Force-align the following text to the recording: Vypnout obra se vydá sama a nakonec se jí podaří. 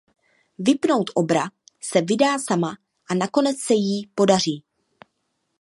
Vypnout 0.57 1.11
obra 1.15 1.51
se 1.81 2.01
vydá 2.01 2.39
sama 2.39 2.75
a 3.09 3.15
nakonec 3.15 3.59
se 3.61 3.73
jí 3.73 4.07
podaří. 4.15 4.63